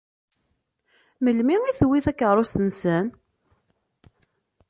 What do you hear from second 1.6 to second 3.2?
i tewwi takeṛṛust-nsent?